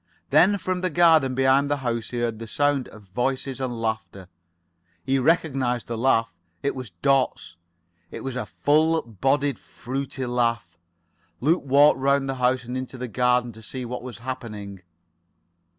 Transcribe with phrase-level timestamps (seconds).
[0.31, 4.29] Then from the garden behind the house he heard the sound of voices and laughter.
[5.03, 6.33] He recognized the laugh.
[6.63, 7.55] It was Dot's.
[8.09, 10.79] It was a full bodied, fruity laugh.
[11.39, 14.81] Luke walked round the house and into the garden to see what was happening.